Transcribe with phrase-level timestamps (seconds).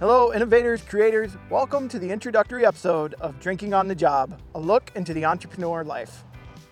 [0.00, 1.36] Hello, innovators, creators.
[1.50, 5.82] Welcome to the introductory episode of Drinking on the Job, a look into the entrepreneur
[5.82, 6.22] life.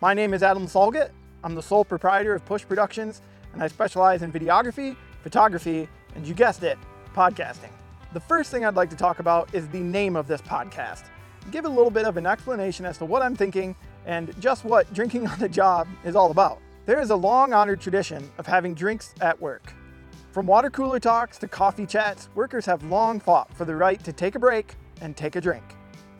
[0.00, 1.10] My name is Adam Salgat.
[1.44, 3.22] I'm the sole proprietor of Push Productions,
[3.52, 6.76] and I specialize in videography, photography, and you guessed it,
[7.14, 7.70] podcasting.
[8.12, 11.04] The first thing I'd like to talk about is the name of this podcast.
[11.52, 14.92] Give a little bit of an explanation as to what I'm thinking and just what
[14.92, 16.58] drinking on the job is all about.
[16.86, 19.72] There is a long honored tradition of having drinks at work.
[20.32, 24.14] From water cooler talks to coffee chats, workers have long fought for the right to
[24.14, 25.62] take a break and take a drink.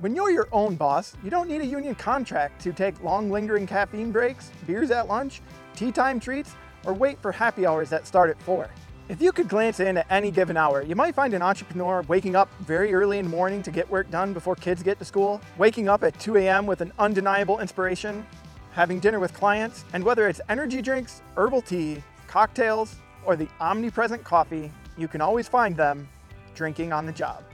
[0.00, 3.66] When you're your own boss, you don't need a union contract to take long lingering
[3.66, 5.42] caffeine breaks, beers at lunch,
[5.76, 6.54] tea time treats,
[6.86, 8.70] or wait for happy hours that start at 4.
[9.10, 12.34] If you could glance in at any given hour, you might find an entrepreneur waking
[12.34, 15.38] up very early in the morning to get work done before kids get to school,
[15.58, 16.64] waking up at 2 a.m.
[16.64, 18.26] with an undeniable inspiration,
[18.72, 24.24] having dinner with clients, and whether it's energy drinks, herbal tea, cocktails, or the omnipresent
[24.24, 26.08] coffee, you can always find them
[26.54, 27.44] drinking on the job.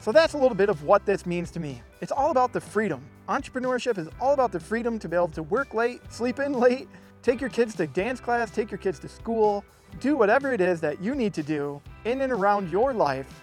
[0.00, 1.82] So that's a little bit of what this means to me.
[2.00, 3.02] It's all about the freedom.
[3.28, 6.88] Entrepreneurship is all about the freedom to be able to work late, sleep in late,
[7.22, 9.64] take your kids to dance class, take your kids to school,
[10.00, 13.42] do whatever it is that you need to do in and around your life,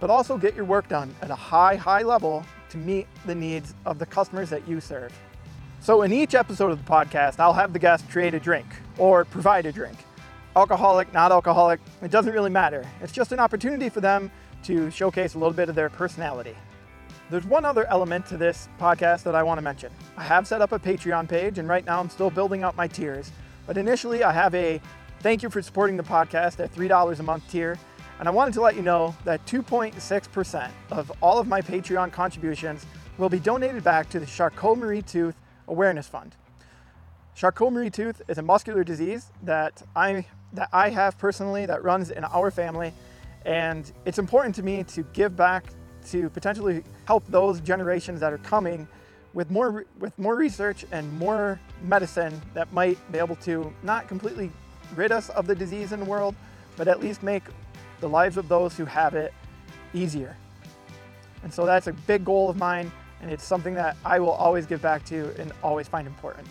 [0.00, 3.74] but also get your work done at a high, high level to meet the needs
[3.86, 5.12] of the customers that you serve.
[5.80, 8.66] So, in each episode of the podcast, I'll have the guest create a drink
[8.98, 9.96] or provide a drink.
[10.56, 12.84] Alcoholic, not alcoholic, it doesn't really matter.
[13.02, 14.30] It's just an opportunity for them
[14.64, 16.56] to showcase a little bit of their personality.
[17.30, 19.92] There's one other element to this podcast that I want to mention.
[20.16, 22.88] I have set up a Patreon page, and right now I'm still building out my
[22.88, 23.30] tiers.
[23.66, 24.80] But initially, I have a
[25.20, 27.78] Thank you for supporting the podcast at $3 a month tier.
[28.18, 32.86] And I wanted to let you know that 2.6% of all of my Patreon contributions
[33.18, 35.34] will be donated back to the Charcot-Marie-Tooth
[35.68, 36.36] Awareness Fund.
[37.36, 42.50] Charcot-Marie-Tooth is a muscular disease that I that I have personally that runs in our
[42.50, 42.94] family
[43.44, 45.66] and it's important to me to give back
[46.08, 48.88] to potentially help those generations that are coming
[49.34, 54.50] with more with more research and more medicine that might be able to not completely
[54.94, 56.34] rid us of the disease in the world,
[56.76, 57.42] but at least make
[58.00, 59.34] the lives of those who have it
[59.92, 60.34] easier.
[61.42, 62.90] And so that's a big goal of mine,
[63.20, 66.48] and it's something that I will always give back to and always find important.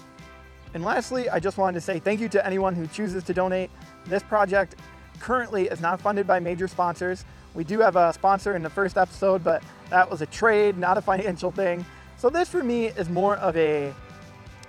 [0.75, 3.71] And lastly, I just wanted to say thank you to anyone who chooses to donate.
[4.07, 4.75] This project
[5.21, 7.23] currently is not funded by major sponsors.
[7.53, 10.97] We do have a sponsor in the first episode, but that was a trade, not
[10.97, 11.85] a financial thing.
[12.17, 13.93] So this for me is more of a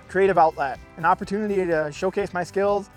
[0.07, 2.89] creative outlet, an opportunity to showcase my skills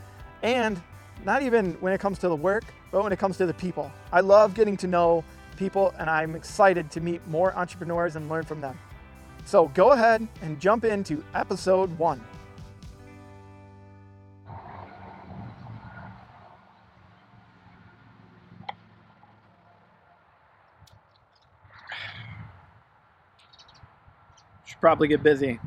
[0.44, 0.80] and
[1.24, 3.90] not even when it comes to the work, but when it comes to the people.
[4.12, 5.24] I love getting to know
[5.56, 8.78] people and I'm excited to meet more entrepreneurs and learn from them.
[9.46, 12.24] So go ahead and jump into episode one.
[24.80, 25.60] Probably get busy.